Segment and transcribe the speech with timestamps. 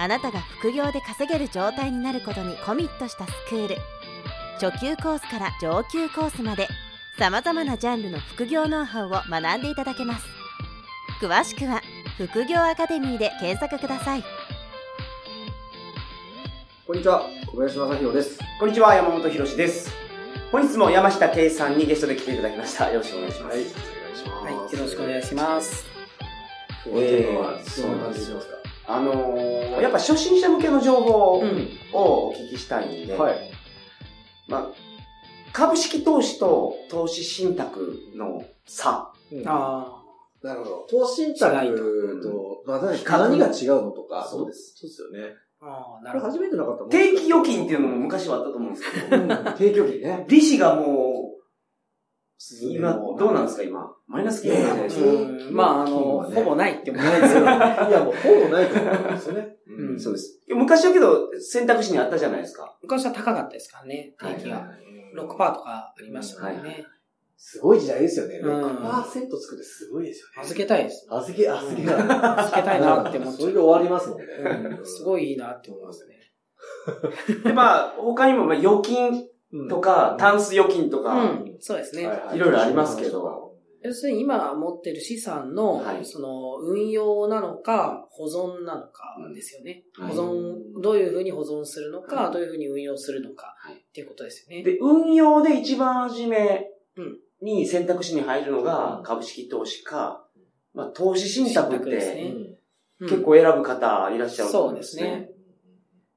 [0.00, 3.76] あなたが副業で稼げる状態になることにコミットしたスクール
[4.58, 6.68] 初級コースから上級コースまで
[7.18, 10.24] さまざまなジャンルの副業ノウハウを学んでいただけます
[11.20, 11.82] 詳しくは
[12.16, 14.24] 副業アカデミーで検索ください
[16.86, 18.40] こんにちは、小林正宏です。
[18.58, 19.92] こんにちは、山本博史です。
[20.50, 22.90] 本日も山下圭さんにゲストで来ていただきました。
[22.90, 23.56] よろしくお願いします。
[23.56, 24.44] はい、お願いします。
[24.44, 25.86] はい、よろしくお願いします。
[26.84, 28.59] 今日はテーマはどんな感じでいきますか、
[28.92, 31.68] あのー、やっぱ初心者向けの情報うん。
[31.92, 33.50] をお聞きしたいんで、はい。
[34.48, 34.66] まあ、
[35.52, 39.12] 株式投資と投資信託の差。
[39.32, 39.96] うんあ
[40.42, 40.86] なるほど。
[40.90, 44.74] 投資信託と、まあ、何が違うのとか、そうです。
[44.76, 45.34] そうですよね。
[45.60, 46.32] あ、ああ、なこれるほど。
[46.32, 50.24] 初めてなかったもん定期預金っていうのも昔はあったと思うんですけど、うん 定期預金ね。
[50.28, 51.29] 利子がもう、
[52.62, 53.62] 今、もどうなんですか？
[53.62, 53.94] 今。
[54.08, 55.10] マイナス金利なんじゃないですか。
[55.10, 57.42] うんまあ、あの、ねほぼないってもないですよ。
[57.42, 59.56] いや、もうほぼないと思うんですよね。
[59.68, 60.40] うんそうです。
[60.48, 62.76] 昔はけど選択肢にあったじゃないですか。
[62.82, 64.58] 昔は高かったですからね、はい定期が。
[64.58, 66.84] うん6%とかありましたからね。
[67.36, 68.38] すごい時代ですよね。
[68.38, 70.42] うん6%つくってすごいですよね。
[70.42, 71.06] 預けたいです。
[71.10, 72.38] 預け、預けが。
[72.40, 73.40] 預けたいなって思っちゃう。
[73.42, 74.24] それで終わりますもんね。
[74.78, 76.16] うんすごいいいなって思いますね。
[77.44, 79.29] で、まあ、他にもまあ預金うん
[79.68, 82.02] とか、タンス預金とうか、ん、そうですね。
[82.34, 83.50] いろいろありますけど。
[83.82, 86.04] 要するに今持ってる資産の、はい。
[86.04, 89.84] その運用なのか保存なのかですよね。
[89.98, 90.14] はい。
[90.14, 93.76] 保存、どういうふうに保存するのか、どういうふうに運用するのかはい。
[93.76, 94.62] っていうことですよね。
[94.62, 97.18] で、運用で一番初めうん。
[97.40, 100.26] に選択肢に入るのが株式投資か、
[100.74, 102.34] まあ、投資信託って
[103.00, 105.30] 結構選ぶ方いらっしゃると思うんですそうですね。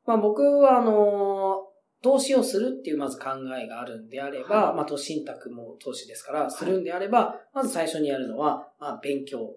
[0.06, 1.33] まあ僕は、あの、
[2.03, 9.50] 投資をするっていうまず考えがあるんであれば、はいまあ投資信託も投資ですから、するんであれば、まず最初にやるのは、まあ勉強。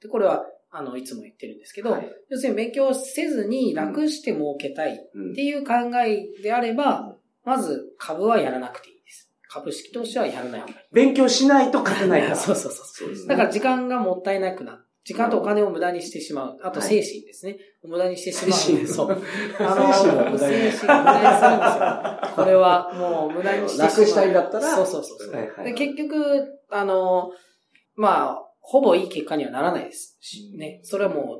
[0.00, 5.74] で、これは、あの、いつも言ってるんですけど、はい要するに勉強せずに楽して儲けたいっうんていう考
[6.06, 9.30] えであれば、まず株はやらなくていいです。
[9.48, 12.30] 株式投資はやらない方がい勉強しないと勝てないかい。
[12.30, 12.36] ら。
[12.38, 12.86] そうそうそう。
[12.86, 14.82] そうねだから時間がもったいなくなる。
[15.08, 16.58] 時間とお金を無駄にしてしまう。
[16.62, 17.56] あとはい精神ですね。
[17.82, 18.58] 無駄にしてしまう。
[18.58, 19.16] 精そう。
[19.16, 20.90] 精神も無駄に精神を無駄にするんですよ。
[22.36, 23.88] これはもう無駄にしてしまう。
[23.88, 25.34] 楽したいんだったらそうそうそうそう。
[25.34, 27.30] はいはいで結局、あの、
[27.96, 30.54] まあ、ほぼいい結果にはならないですし。
[30.58, 30.80] ね。
[30.82, 31.38] それはも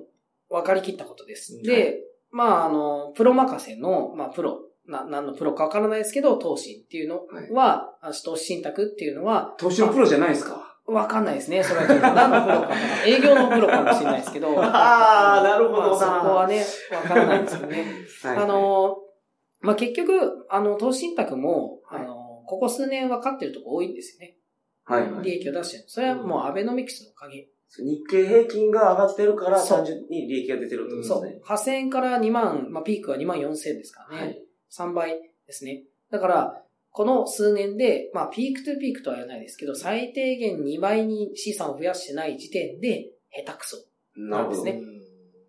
[0.49, 1.57] う分かりきったことです。
[1.57, 1.99] うんで、
[2.31, 7.21] まあ、あの、プロ任せの、まあ、プロ、な、何のプロかわからないですけど、投資っていうの
[7.55, 10.68] は、あ投資信託っていうのは、投資のプロじゃないですか。
[10.89, 11.63] わかんないですね。
[11.63, 12.75] それはちょっと何のプロか。
[13.07, 14.55] 営業のプロかもしれないですけど。
[14.59, 17.85] あーなるほどなまあそこはね、わからないですけどね。
[18.23, 18.97] はいあ、の、
[19.61, 24.37] まあ、結局、あの、投資信託も、あの、ここ数年分かってるとこ多いんですよね。
[24.85, 25.25] はいはい。
[25.25, 25.85] 利益を出してる。
[25.87, 27.49] それはもうアベノミクスのおかげ。
[27.77, 31.41] 日経平均が上がってるから単純に利益が出てるってことですそうね。。
[31.45, 34.25] 8000円から2万、まあ、ピークは2万4000ですからね。
[34.25, 34.43] はい。
[34.71, 35.85] 3倍ですね。
[36.11, 36.63] だから、
[36.99, 43.77] この数年で、まあ、ピークトゥピークとは言わないですけど、最低限2倍に資産を増やしてない時点で、下手くそ。
[44.17, 44.65] なるほど。
[44.65, 44.83] ですね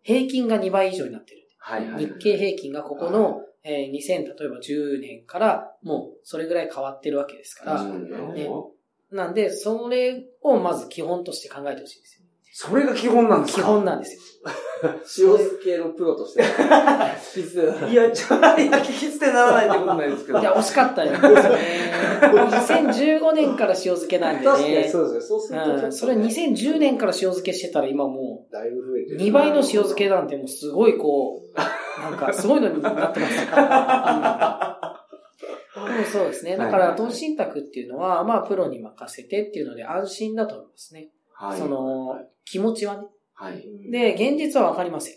[0.04, 1.48] 平均が2倍以上になってる。
[1.58, 2.06] はいはい。
[2.06, 7.84] 日経平均がここの、えー2000、例えば10年から、もうそれぐらい変わってるわけですから、
[9.10, 12.28] なんで、それをまず基本として考えてほしいですよ。
[12.52, 14.22] それが基本なんです基か本なんですよ。
[14.84, 14.90] 塩
[15.38, 16.42] 漬けのプロとして。
[17.92, 20.40] いや、ちょ、いや、聞き捨てならないってことないですけど。
[20.40, 21.12] いや、惜しかったよ。
[21.20, 24.88] 2015年から塩漬けなんで確かにね。
[24.90, 25.22] そうですね。
[25.22, 29.26] そうするとうん、それ2010年から塩漬けしてたら今もだいぶ増えてう、る。
[29.26, 31.48] 2倍の塩漬けなんてもうすごいこう、
[32.02, 34.80] なんかすごいのになってますから。
[35.76, 36.56] うん、そうですね。
[36.56, 41.10] だから、投資信託っていうのは、まあ、プロに任せてっていうので安心だと思いますね。
[41.34, 41.60] はい。
[41.60, 42.16] その、
[42.50, 43.08] 気持ちはね。
[43.34, 43.64] はい。
[43.92, 45.16] で、現実はわかりません。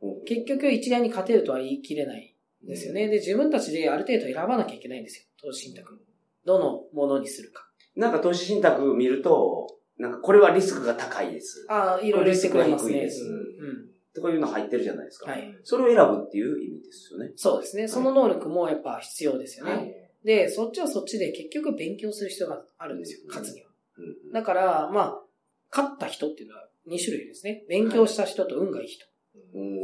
[0.00, 3.08] お結局一概に勝てるとは言い切れないんですよね。
[3.08, 5.24] で、自分たちである程度選ばなきゃいけないんですよ。
[5.40, 6.00] 投資信託。
[6.44, 7.66] どのものにするか。
[7.96, 11.66] なんか投資信託見ると、なんかこれはリスクが高いです。
[11.68, 13.00] ああ、いろいろ言ってくれますね。
[13.02, 13.90] リスクが低いですうん。
[14.14, 15.30] とかいうの入ってるじゃないですか。
[15.30, 15.54] はい。
[15.62, 17.32] それを選ぶっていう意味ですよね。
[17.36, 17.88] そうですね。
[17.88, 19.72] その能力もやっぱ必要ですよね。
[19.72, 23.20] はいで、そっちはそっちで結局勉強する必要があるんですよ。
[23.28, 23.70] 勝つには。
[23.96, 25.22] うんだから、まあ、
[25.70, 27.64] 勝った人っていうのは2種類ですね。
[27.68, 29.06] 勉強した人と運がいい人。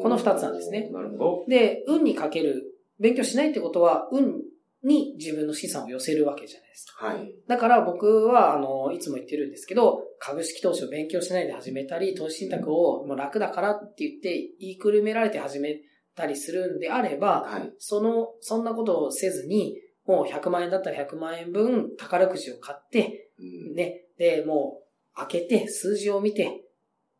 [0.02, 1.44] この二つなんですねなるほど。
[1.48, 4.42] で、運にかける、勉強しないってことは、運
[4.82, 7.06] に自分の資産を寄せるわけじゃないですか。
[7.06, 7.34] はい。
[7.46, 15.80] だから僕は、あの、いつも言ってるんですけど、株式投資を勉強しないで始めたり、投資信託をもう楽だからって言って、言いくるめられて始め
[16.14, 17.72] たりするんであれば、はい。
[17.78, 24.85] その、そんなことをせずに、もう100万円だったら100万円分宝くじを買って、うんね、で、もう
[25.16, 26.62] 開けて数字を見て、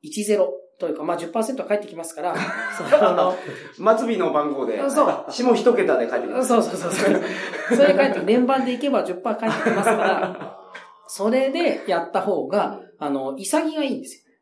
[0.04, 0.46] 10
[0.78, 2.37] というか、まあ10%返ってきますから、
[2.76, 3.34] その、
[3.98, 7.76] 末尾の番号で、そう下一桁で書いてくださそうそうそうそう。
[7.76, 10.58] それ返って、連番でいけば10%返ってきますから、
[11.08, 14.34] それでやった方が、あの、潔がいいんですよ。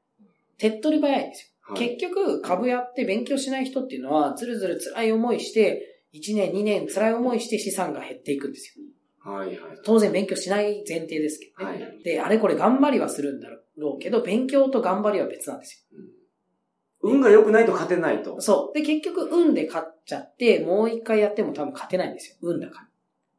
[0.59, 1.49] 手っ取り早いんですよ。
[1.49, 8.85] はい結局、株やって勉強しない人っていうのは、ずるずる辛い思いして、1年、2年辛い思いして資産が減っていくんですよ。
[9.25, 9.59] はいはい。
[9.85, 11.85] 当然勉強しない前提ですけどね。
[11.85, 12.03] はい。
[12.03, 15.87] で、あれこれ頑張りはするんだろうけど、勉強と頑張りは別なんです
[17.03, 18.41] 運が良くないと勝てないとよ。。
[18.41, 18.79] そう。
[18.79, 22.37] で、結局、運で勝っちゃって、もう一回やっても多分勝てないんですよ。
[22.41, 22.89] 運だから。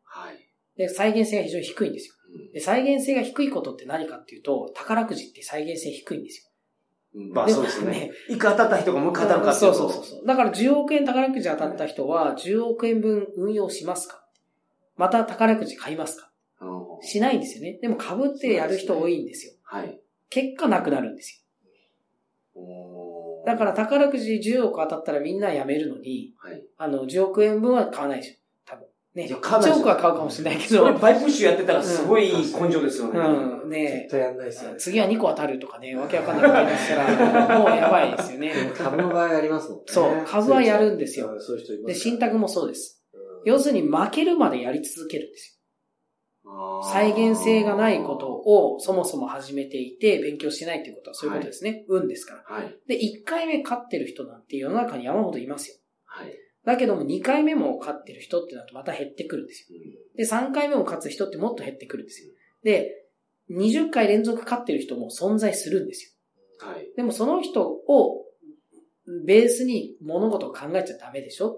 [0.03, 0.35] はい。
[0.77, 2.13] で、再現性が非常に低いんですよ。
[2.29, 6.51] うんで、再現性が低いことって何かっていうと、宝くじって再現性低いんです
[7.33, 8.11] まあでそうですよねね。
[8.29, 9.39] 一回当たった人がもう一回当たよ。
[9.39, 10.25] るかっていそうそうそうそう。
[10.27, 14.24] だから10億円宝くじ当たった人は、10億円分運用しますか
[14.95, 16.31] また宝くじ買いますか？
[16.61, 17.77] うんしないんですよね。
[17.81, 19.53] でも株ってやる人多いんですよ。
[19.63, 19.99] はい。
[20.29, 21.45] 結果なくなるんです
[22.55, 23.43] およ。
[23.43, 26.63] ーだから宝くじ10億当たったらみんなやめるのに、はい。
[26.77, 28.35] あの、10億円分は買わないでしょ。
[28.65, 28.85] 多分。
[29.13, 29.27] ね。
[29.27, 30.99] いや買わないです1億は買うかもしれないけそれど。
[30.99, 33.19] バイプッシュやってたらすごい根性ですよね。
[33.19, 33.69] うん。
[33.69, 34.77] ね絶対やんないですよね。
[34.79, 38.53] 次は2個当たるとかね、わけわかんないことしたら、 もうやばいですよね。
[38.75, 39.83] 株の場合ありますもんね。
[39.87, 43.04] そう株はやるんですようんそういう人いますで、ね信託もそうです。
[43.45, 45.55] うん要するに負けるまでやり続けるんですよ。
[46.83, 51.85] 再現性がないことをそもそも始めていて勉強してないっていうことはそういうことですね。
[51.87, 52.55] 運ですから。
[52.55, 52.77] はい。
[52.87, 55.77] で、1回目勝ってる人なんて世の中に山ほどいますよ。
[56.05, 56.33] はい。
[56.65, 59.79] だけども2回目も勝ってる人ってなるとまた減ってくるんですよ。
[59.79, 62.31] うんで、3回目も勝つ人ってもっと減ってくるんですよ。
[62.63, 62.91] で、
[63.51, 66.15] 20回連続勝ってる人も存在するんです
[66.61, 66.67] よ。
[66.69, 66.87] はい。
[66.95, 68.25] でもその人を
[69.25, 71.57] ベースに物事を考えちゃダメでしょ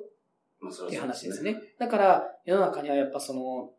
[0.59, 1.57] まあそっていう話ですね。。
[1.79, 3.71] だから、世の中にはやっぱその、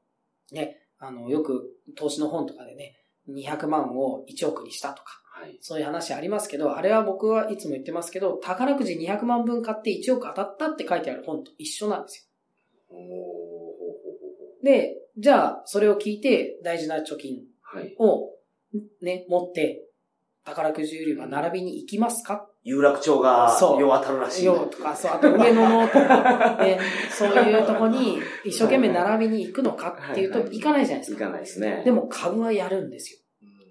[0.52, 2.96] ね、あの、よく投資の本とかでね、
[3.28, 5.58] 200万を1億にしたとか、はい。
[5.60, 12.28] そういう話ありますけど、あれは僕はいつも言ってますけど、宝くじ200万分買って1億当たったって書いてある本と一緒なんです
[12.90, 12.98] よ。
[14.62, 17.94] で、じゃあ、それを聞いて大事な貯金はい。
[17.98, 18.30] を
[19.02, 19.88] ね、持って、
[20.49, 22.47] 宝くじ売り場並びに行きますか？
[22.62, 24.45] 有楽町が、そうよう当たるらしい。
[24.45, 26.79] よとか、そう、あと上野のとか、ね、
[27.11, 31.25] そういうとこに一生懸命並びに行くのかっていうと、行かないじゃないです行か。
[31.27, 31.83] かないですね。
[31.85, 33.19] でも株はやるんですよ。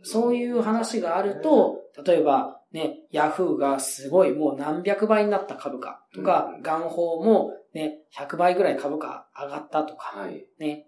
[0.03, 10.45] そういう話があると、例えばね、ヤフーがすごいもう何百倍になった株価とかう、んガンホーもね、100倍ぐらい株価上がったとか、はい。
[10.59, 10.87] ね。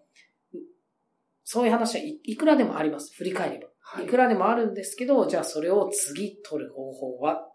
[1.43, 3.13] そういう話はいいくらでもあります。
[3.15, 3.68] 振り返れば。
[3.91, 7.45] はいいくらでもあるんですけど、じゃあそれを次取る方法は？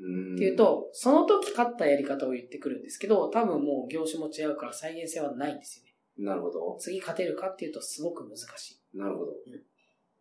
[0.00, 5.94] うんっていう、と、その時勝ったやり方を言ってくるんですけど、多分もう業種も違うから再現性はないんですよね。
[6.24, 6.76] なるほど。
[6.78, 9.32] 次勝てるかっていうとすごく難しなるほど。
[9.32, 9.34] い。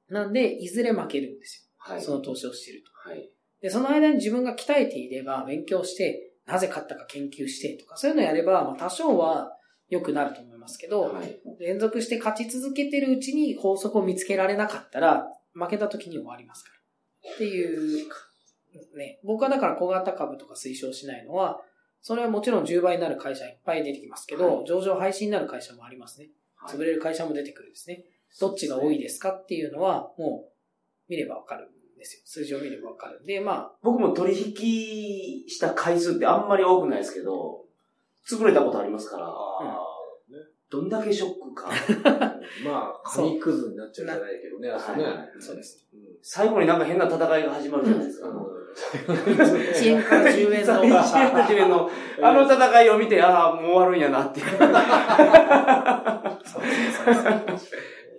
[0.10, 1.94] なんで、いずれ負けるんですよ。
[1.94, 2.02] はい。
[2.02, 3.10] その投資をしていると。
[3.10, 3.30] はい。
[3.62, 9.52] で、その間に自分が鍛えていれば、勉強して、なぜ勝ったか研究してとか、そういうのやれば、まあ多少は
[9.90, 11.40] 良くなると思いますけど、はい。
[11.60, 17.32] 連続して勝ち続けてるうちに法則を見つけられなかったら、負けた時に終わりますから。
[17.34, 18.08] っていう、
[18.96, 19.20] ね。
[19.24, 21.62] 僕はだから小型株とか推奨しないのは、
[22.02, 26.30] それはもちろん10倍になる会社いっぱい出てきますけど、はい上場廃止になる会社もありますね。
[26.56, 28.04] はい潰れる会社も出てくるんですね。
[28.40, 30.52] どっちが多いですかっていうのは、もう
[31.10, 32.22] 見ればわかるんですよ。
[32.26, 37.66] 数字を見ればわかるんで、ま僕も取引した回数ってあんまり多くないですけど、
[38.28, 39.97] 潰れたことありますから、あ
[40.70, 41.70] どんだけショックか。
[41.70, 45.04] ー まあ、紙くずになっちゃうじゃないけどね、あそこね。
[45.06, 45.88] はいあ、そうです。
[45.94, 48.28] うん最後になんか変な戦いが始まるじゃないですか。
[48.28, 50.74] 1円から10円の。
[50.74, 51.90] 1円から10円の、
[52.22, 54.48] あの戦いを見て、ああ、もう終わるんやなっていう。
[54.48, 54.56] そ
[56.60, 57.14] うですそう
[57.48, 57.72] です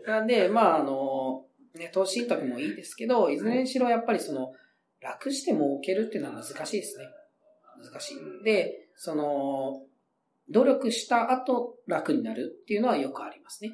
[0.07, 4.53] なんで、まあ、あの、ね、投資信託もいいですけど、いずれにしろやっぱりその、
[5.01, 7.05] 楽して儲けるっていうのは難しいですね。
[7.85, 8.17] 難しい。
[8.45, 9.83] で、その、
[10.51, 13.73] 努力した後楽になるっていうのはよくありますね。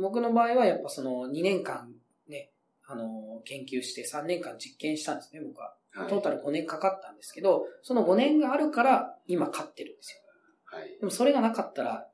[0.00, 1.92] 僕の場合はやっぱその2年間
[2.28, 2.50] ね、
[2.86, 5.66] あの、研究して3年間実験したんですね、僕は。
[5.66, 10.78] はいトータル5年かかったんですけど、その5年があるから今勝ってるんですよ。
[10.78, 10.98] はい。
[10.98, 12.08] でもそれがなかったら、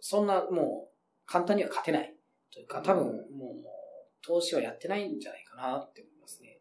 [0.00, 2.12] そんなもう簡単には勝てない
[2.52, 3.18] というか、多分もう
[4.26, 6.58] 投資はやってないんじゃないかなって思いますね。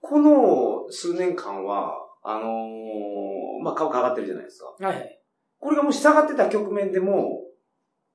[0.00, 4.74] この数年間は、あのー、まあ、株価上がってるじゃないですか。
[4.78, 5.17] はいはい。
[5.60, 7.42] これがもし下がってた局面でも、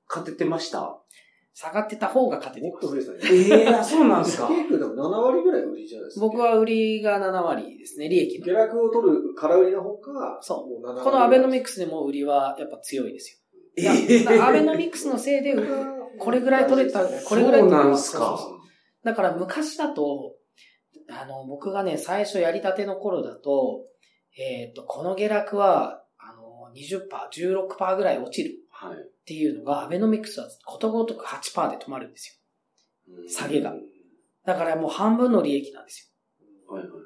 [0.08, 0.98] 勝ててました？
[1.56, 2.88] 下がってた方が勝ててもっます。
[2.88, 3.18] と増えてたね。
[3.60, 4.48] ええー、あそうなんですか？
[4.48, 6.26] ケイ君でも7割ぐらい売りじゃないですか。
[6.26, 8.52] 僕は売りが7割ですね、利益の下。
[8.52, 11.04] 落を取る空売りの方が、そうもう7割。
[11.04, 13.40] このアベノミクスでも売りはやっぱ強いです
[13.76, 13.92] えよ。
[13.92, 15.54] いやアベノミクスのせいで、
[16.18, 18.18] これぐらい取れた、これぐらい取れたなんすか？
[18.18, 18.58] そうそうそう
[19.04, 20.34] だから昔だと、
[21.10, 23.84] あの、僕がね、最初やりたての頃だと、
[24.38, 26.02] えっ、と、この下落は、
[26.74, 28.96] 20%、16%ぐらい落ちるはい。
[28.96, 32.40] っていうのが、アベノミクスはことごとく8%で止まるんです
[33.08, 33.28] よ。
[33.28, 33.74] 下げが
[34.44, 36.12] だからもう半分の利益なんです
[36.68, 36.74] よ。
[36.74, 36.98] はいはいは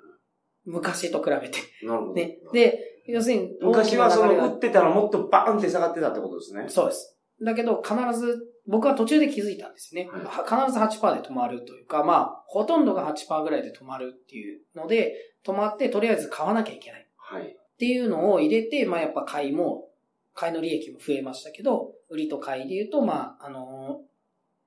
[0.64, 1.58] 昔と比べて。
[1.82, 1.87] い。
[1.87, 2.14] なるほど。
[2.14, 2.38] ね。
[2.52, 6.66] で、要するに、昔はその売ってたらもっとバーンって下がってたってことですね。
[6.68, 7.16] そうです。
[7.42, 10.08] だけど、必ず、僕は途中で気づいたんですね。
[10.12, 15.14] はいは必ず8%で止まるというか、まあ、ほとんどが8%ぐらいで止まるっていうので、
[15.46, 17.08] 止まって、とりあえず買わなきゃいけない。
[17.16, 17.56] はい。
[17.78, 19.88] っていうのを入れて、まあやっぱ買いも、
[20.35, 24.00] 買いの利益も増えましたけど、売りと買いで言うと、まあ、あの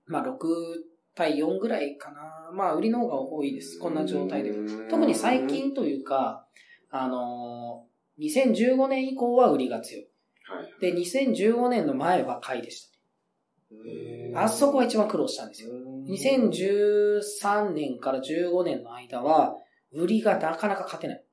[0.08, 0.38] ーまあ6
[1.14, 2.52] 対4ぐらいかな。
[2.54, 3.80] まあ売りの方が多いです。
[3.80, 4.56] こんな状態では。
[4.90, 6.46] 特に最近というか、
[6.90, 7.92] あのー
[8.22, 10.08] 2015年以降は売りが強い。
[10.44, 10.94] はい。
[10.94, 12.90] で、2015年の前は買いでし
[14.34, 14.42] た。
[14.42, 15.70] あそこは一番苦労したんですよ。
[16.08, 19.56] 2013年から15年の間は、
[19.92, 21.24] 売りがなかなか勝てない。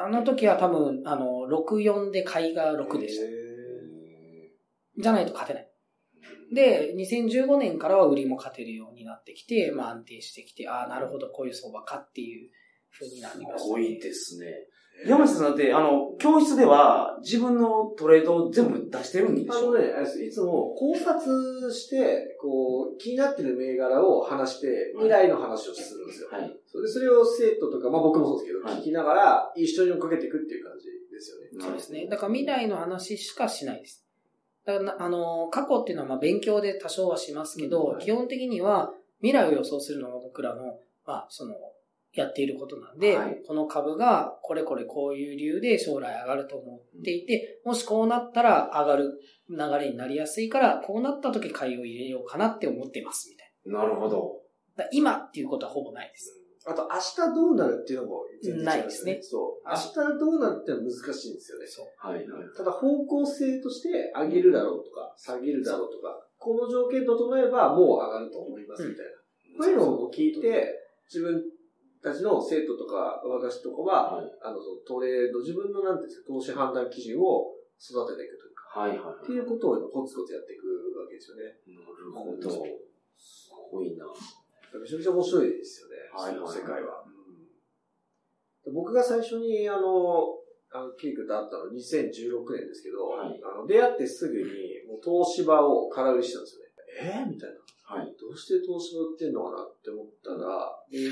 [0.00, 3.24] あの時は多分、あの、6-4で買いが6でした。
[3.24, 3.28] へ
[4.96, 5.68] じゃないと勝てない。
[6.54, 12.50] で、2015年からは売りも勝てるようになってきて、まあ安定してきて、ああ、なるほど、こういう相場かっていう
[12.96, 14.46] 風になりました、すごいですね。
[15.06, 19.54] 山下さんだって、あの、教室では自分のトレードを全部出してるんでしょ？
[19.54, 19.92] あのね、
[20.26, 26.28] いつも考察して、こう、気になってる銘柄を話して、未来の話をするんですよ。
[26.32, 26.60] はい。
[26.66, 31.48] それでそれを生徒とか、まあ僕もそうですけど、はい聞きながら一緒に追っかけていくっていう感じですよね。
[31.60, 32.06] そうですね。
[32.08, 34.04] だから未来の話しかしないです。
[34.66, 41.54] だからな、あの、過去っていうのはまあ勉強で多少はしますけど、うんはい基本的には未来を予想するのが僕らの、まあ、その、
[42.14, 54.36] やっていることなんで、はいこの株がこれこれこういう理由で将来上がると思っていて、もしこうなったら上がる流れになりやすいから、こうなった時買いを入れようかなって思ってますみたいなるほど。
[54.92, 56.34] 今っていうことはほぼないです。
[56.66, 59.68] あと、明日どうなるっていうのも全然違ないですねそう。
[59.68, 61.66] 明日どうなるっていうのは難しいんですよね。
[61.66, 61.86] そう。
[61.96, 62.16] はい。
[62.16, 62.26] はい。
[62.54, 69.12] ただ方向性として上げるだろうとか、下げるだろうとか、この条件整えばもう上がると思いますみたいな。
[69.58, 70.74] こういうのを聞いて、
[71.08, 71.42] 自分
[72.02, 74.26] たちの生徒とか私とかは、はい。
[74.42, 78.90] あの、そのトレード、自分のなんていうんですか、投資判断基準を育てていくというか、はい。
[78.98, 79.24] はい。
[79.24, 80.66] っていうことをコツコツやっていく
[80.98, 81.58] わけですよね。
[81.66, 82.50] なるほど。
[83.18, 84.06] すごいな。
[84.78, 87.02] めちゃめちゃ面白いですよね、はいその世界は。
[87.06, 87.18] うん
[88.74, 90.36] 僕が最初に、あの、
[90.70, 94.44] あの、ケイ君と会ったの2016年ですけど、はいあの出会ってすぐに、
[94.86, 96.68] もう東芝を空売りしたんですよね。
[97.00, 97.56] えー、みたいな。
[97.88, 98.12] はい。
[98.20, 101.08] どうして東芝売ってんのかなって思ったら、で、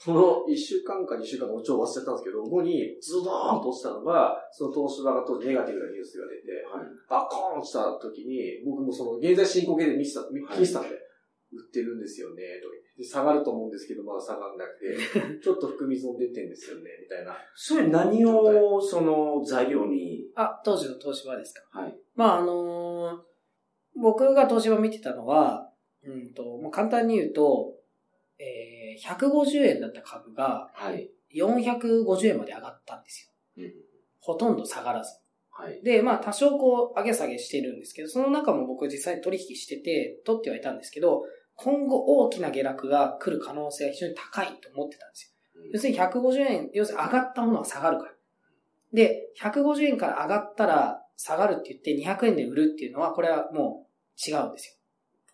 [0.00, 6.88] その1週間か2週間かもちろん忘れちゃったんですけど、後にズドーンと落ちたのが、その東芝が当時ネガティブなニュースが出て、はい。
[7.12, 10.96] バコーン落ちた時に、僕もその現在進行形で見てた、見てたんで、
[11.52, 14.96] 売ってるんですよね、とか言ってで、下がると思うんですけど、まだ下がんなくて、
[15.44, 17.36] ちょっと含み損出てんですよね、みたいな。
[17.54, 21.96] それ何を、その、材料に、あ、当時の東芝ですかはい。
[22.16, 23.28] まあ、あのー
[24.00, 25.67] 僕が東芝見てたのは、
[26.04, 27.74] うんと、もう簡単に言うと、
[28.38, 31.10] えー、150円だった株がはい。
[31.34, 33.64] 450円まで上がったんですよ。
[33.64, 33.72] うん。
[34.20, 35.20] ほとんど下がらず。
[35.50, 35.82] はい。
[35.82, 41.22] で、まあ多少こう上げ下げしてるんですけど、その中も僕実際に取引してて、取ってはいたんですけど、
[41.56, 45.62] 今後大きな下落が来る可能性が非常に高いと思ってたんですよ。
[45.72, 48.12] 要するに150円、要するに上がったものは下がるから。
[48.92, 54.77] で、150円から上がったら下がるって言って200円で売るっていうのは、これはもう違うんですよ。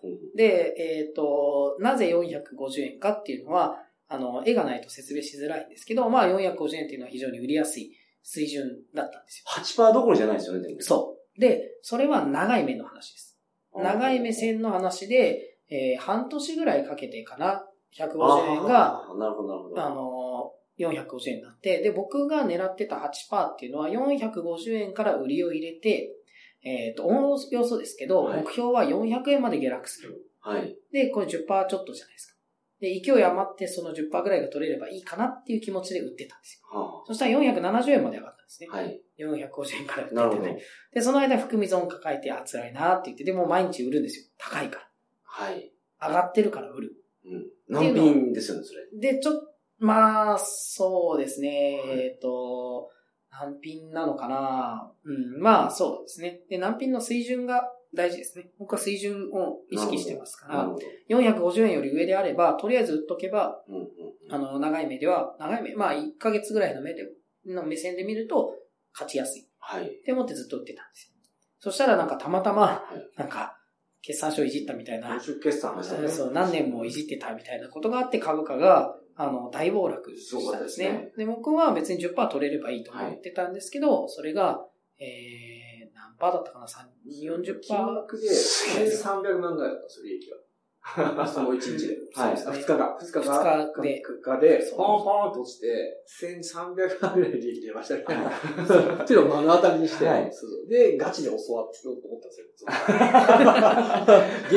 [0.04, 7.92] うんで、えっ、と、なぜ450円かっていうのは、あの、絵がないと説明しづらいんですけど、まあ450円っていうのは非常に売りやすい
[8.22, 9.44] 水準だったんです
[9.76, 9.84] よ。
[9.86, 10.80] 8%どころじゃないですよね、でも。
[10.80, 11.40] そう。
[11.40, 13.38] で、それは長い目の話です。
[13.76, 17.64] 長い目線の話で、えー半年ぐらいかけてかな、
[17.96, 19.06] 150円が。
[19.18, 19.82] なるほど、なるほど。
[19.82, 26.10] あのー、450円になって、で、僕が狙ってた8%っていうのは450円から売りを入れて、
[26.64, 30.30] えっ、と、おおよそですけど、はい目標は400円まで下落する。
[30.40, 30.76] はい。
[30.92, 32.34] で、これ10%ちょっとじゃないですか。
[32.80, 36.78] で、勢い余ってその10%ぐらいが取れればいいかなっていう気持ちで売ってたんですよ。
[36.78, 38.68] はそしたら470円まで上がったんですね。
[38.72, 38.76] あ。
[38.76, 39.00] はい。
[39.18, 40.62] 450円から売ってて、ね。
[40.92, 44.26] で、その間含み損抱えて、あ、辛いなって言って、でも毎日売るんですよ。
[44.38, 44.88] 高いか
[45.22, 45.72] はい。
[46.00, 46.08] ら。
[46.08, 46.96] 上がってるから売る。
[47.26, 47.46] うん。
[47.68, 49.14] 何便ですよね、それ。
[49.14, 51.80] で、ちょっまあ、そうですね。
[51.86, 52.90] えっ、と、
[53.40, 56.40] 難品なのかなうん、まあそうですね。
[56.48, 57.64] で、難品の水準が
[57.94, 58.50] 大事ですね。
[58.58, 61.50] 僕は水準を意識してますから、なるほど。
[61.50, 63.84] 450円より上であれば、とりあえず売っとけば、うんうん
[64.30, 67.02] あの、長い目では、長い目、まあ1ヶ月ぐらいの目で、
[67.46, 68.52] の目線で見ると、
[68.92, 69.48] 勝ちやすい。
[69.58, 69.86] はい。
[69.86, 71.14] って思ってずっと売ってたんですよ。
[71.58, 72.84] そしたらなんかたまたま
[73.16, 73.58] い、なんか、
[74.02, 80.86] 決算書いじったみたいな、公決算はいそうそう、何年もいじってたみたいなことがあって株価が、あの、大暴落したんですね。
[80.86, 84.66] そうですで僕は別に10%取れればいいと思ってたんですけど、それが、
[84.98, 86.86] えー、何パーだったかな ?3、
[87.42, 87.60] 40%。
[87.60, 90.36] 金額で1300万ぐらいだったんですよ、利益が。
[91.26, 91.96] その1日で。
[92.14, 98.02] はい2日が、2日が、二日で2日で、ポンポンと落ちて、1300万ぐらい利益出ましたね。
[98.02, 100.30] っていうのを目の当たりにして、はい
[100.68, 102.46] で、ガチで教わってようと思ったんですよ。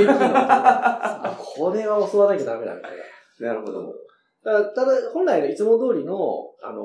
[0.03, 2.91] 現金のあこれは教わらなきゃダメだみたい
[3.39, 3.47] な。
[3.47, 4.06] なるほど。
[4.44, 6.13] ただ、ただ本来のいつも通りの、
[6.63, 6.84] あの、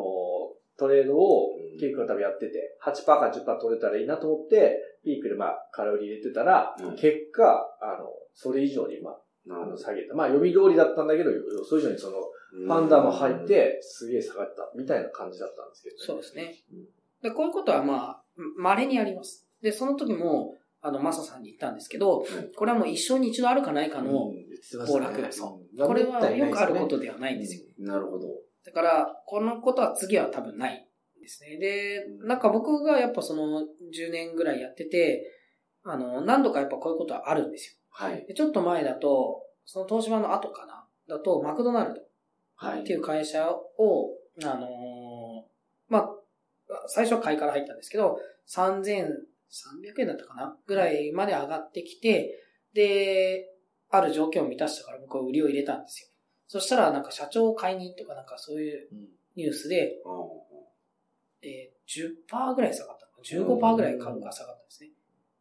[0.78, 7.42] トレードを、ケイ君が多分やってて、8%か10%取れたらいいなと思って、ピークでまあ、空売り入れてたら、うん結果、
[7.80, 9.76] あの、それ以上に、まあ、あの。
[9.76, 10.14] 下げた。
[10.14, 11.30] まあ、読み通りだったんだけど、
[11.68, 12.16] それ以上にその、
[12.52, 16.84] ファンダーも入っ、て、すげえ下がった、みたいな感じだったんですけど、そうですねうん。
[17.22, 18.22] で、こういうことはまあ、
[18.56, 19.46] 稀にあります。
[19.62, 22.24] で、その時も、あの、マサさんに言ったんですけど、
[22.56, 24.32] これはもう一生に一度あるかないかの、
[24.86, 27.62] 暴落ですうんこれはよくあることではないんですよ。
[27.78, 28.28] なるほど。
[28.64, 30.88] だから、このことは次は多分ない
[31.20, 31.58] ですね。
[31.58, 35.22] で、なんか僕がやっぱその10年ぐらいやってて、
[35.84, 37.76] あの、何度かやっぱこういうことはあるんですよ。
[37.90, 38.24] はい。
[38.26, 40.86] でちょっと前だと、その東芝の後かな？
[41.08, 42.00] だと、マクドナルド
[42.54, 42.80] はい。
[42.80, 44.10] っていう会社を、
[44.44, 45.42] あのー
[45.88, 46.10] まあ、
[46.86, 48.16] 最初は買いから入ったんですけど、
[48.48, 49.12] 3300
[49.98, 50.56] 円だったかな？
[50.66, 52.30] ぐらいまで上がってきて、
[52.74, 53.51] で、
[53.92, 56.08] ある条件を満たしたから僕は売りを入れたんですよ。
[56.48, 58.88] そしたらなんか社長解任とかなんかそういう
[59.36, 59.96] ニュースで、
[61.42, 64.90] えー、10%ぐらい下がったのかな ?15% ぐらい株が下がったんですね。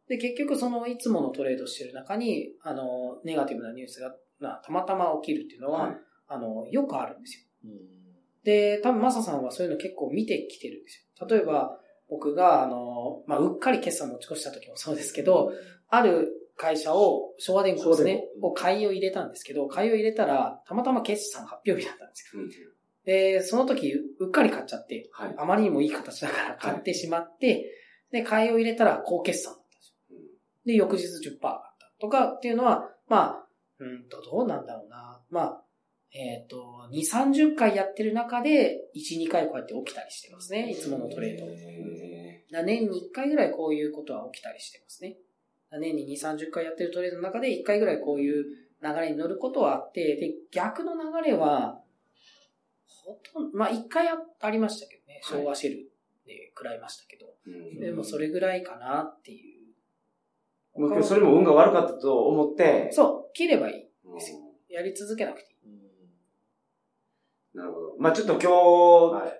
[0.08, 5.96] で、結局そのいつものトレードしてる中に、あの、ネガティブなニュースが、まあ、たまたま起きるっていうのは、はい
[6.28, 7.44] あの、よくあるんですよ。
[7.64, 8.02] うん
[8.44, 11.26] で、多分マサさんはそういうの結構見てきてるんですよ。
[11.28, 15.52] 例えば、僕が、あの、まあ、うっかり決算持ち越した時もそうですけど、
[15.88, 22.42] ある会社を、昭和電工ですねを買いを入れたんですけど、買いを入れたら、たまたま決算発表日だったんですよ。
[22.42, 22.72] うん
[23.04, 25.34] で、その時、うっかり買っちゃって、はい。
[25.36, 27.68] あまりにもいい形だから買ってしまって、
[28.12, 30.18] で、買いを入れたら高決算だったんですよ。
[30.66, 33.46] で、翌日10%上がったとかっていうのは、まあ、
[33.78, 35.20] うんと、どうなんだろうな。
[35.30, 35.64] まあ、
[36.14, 40.70] えっ、と、2、30回やってる中で、1、2回こうやって起きたりしてますね。
[40.70, 41.46] いつものトレード。
[41.46, 45.16] へだから年に1回ぐらいこういうことは起きたりしてますね。
[45.78, 48.44] 年に2、30回やってるトレードの中で1回ぐらいこういう
[48.82, 51.80] 流れに乗ることはあって、で、逆の流れは、
[52.86, 55.14] ほとんど、まあ1回あありましたけどね。
[55.14, 55.76] はい昭和シェル
[56.26, 57.26] で食らいましたけど。
[57.46, 59.58] ーでもそれぐらいかなってい
[60.74, 60.80] う。
[60.80, 63.88] もうそれも運が悪かったと思って、そう、切ればいい。
[64.04, 65.72] うんですよやり続けなくていい。
[67.54, 67.94] なるほど。
[67.98, 69.38] まあちょっと今日、はい。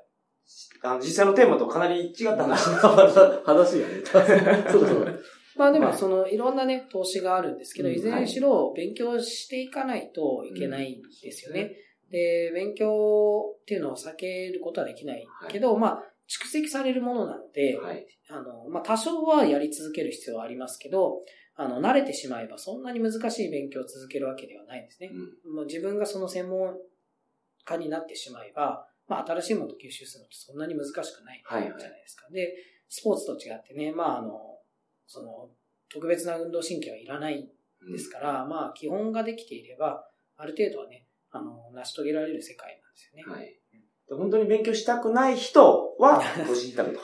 [0.83, 2.69] あの実際のテーマとかなり違った話。
[3.45, 4.03] 話がね。
[4.71, 5.25] そうそう。
[5.57, 11.73] まあでまあもそのいろんなね、投資があるんですけど、うんいずれにしろ勉強していかないといけないんですよね。
[12.11, 18.07] で、勉強っていうのを避けることはできないけど、まあ、蓄積されるものなので、はい。
[18.31, 21.21] あの、まあ多少はやり続ける必要はありますけど、
[21.55, 25.11] あの、慣れてしまえばそんなに難しい勉強を続けるわけではないんですね。
[25.47, 26.77] うんもう自分がその専門
[27.65, 32.29] 家になってしまえば、まあ新しいものを吸収するのってそんなに難しくないじゃないですか。
[32.31, 32.55] で、
[32.89, 34.52] スポーツと違ってね、まああの、
[35.07, 35.51] その、
[35.89, 37.49] 特別な運動神経はいらない
[37.91, 43.41] ですから、まあ基本ができていれば、ある程度はね、あの、成し遂げられる世界なんですよね。
[43.41, 43.59] はい。
[44.11, 47.01] 本当に勉強したくない人は、ご自宅と。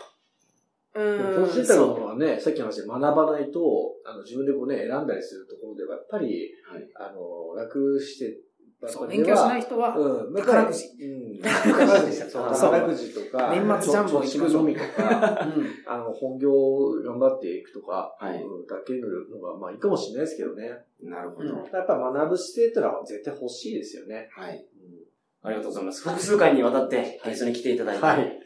[0.94, 1.34] うん。
[1.34, 3.61] このシンタそうのはね、さっきの話で学ばないと、
[4.04, 6.88] あの、自分でこうね、選んだりするところでは、やっぱり、はい。
[6.96, 8.38] あの、楽して、
[8.86, 10.86] そう、勉強しない人は、うん、宝くじ。
[11.00, 11.42] うん。
[11.42, 15.66] 宝くじ宝くじとか、年末ジャンボ行きましとか、うん。
[15.86, 20.70] あの、本業を頑張っていくとか、はいうんだけのが、まあいいかもしれないですけどね。
[21.02, 21.48] なるほど。
[21.48, 24.28] うんやっぱ学ぶ姿勢ってのは絶対欲しいですよね。
[24.32, 24.56] はい。
[24.56, 24.98] うん
[25.40, 26.08] ありがとうございます。
[26.08, 28.40] 複数回にわたってゲストに来ていただいて、はい。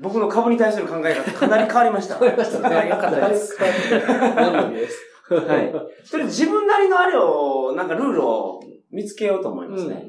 [0.00, 2.14] 僕の株に対する考えがかなり変わりました。
[2.14, 2.88] わかりましたね。
[2.88, 5.10] よかったです何のです。
[5.34, 5.72] はい。
[6.04, 8.60] それ自分なりのあれを、なんかルールを
[8.90, 10.04] 見つけようと思いますね。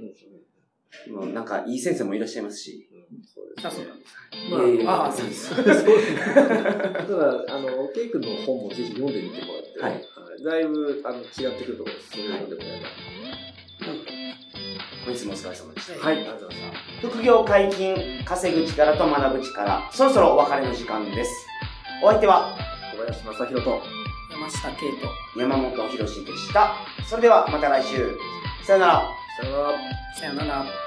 [1.10, 2.88] もうなんかいい先生もいらっしゃいますし。
[3.34, 4.16] そうですあ、そうなんです。
[4.50, 5.54] まあいえいえああ、そうです。
[5.56, 5.88] そうですね。
[5.88, 10.08] ただ、あの、ケイ君の本もぜひ読んでみてもらって、はい
[10.44, 12.12] だいぶ、あの、違ってくると思います。
[12.12, 12.88] そういうのでもやれば。
[15.06, 16.08] 本日もお疲れ様でした。
[16.08, 17.10] はい、ありがとうございました。
[17.10, 21.48] 副業解禁、稼ぐ力と学ぶ力、そろそろお別れの時間です。
[22.04, 22.56] お相手は
[22.96, 23.82] 小林正宏と、
[24.32, 24.76] 山下圭
[25.34, 26.74] と、山本博史でした。
[27.06, 28.18] それではまた来週。
[28.64, 29.10] さよなら。
[29.40, 29.78] さよなら。
[30.16, 30.81] さよなら。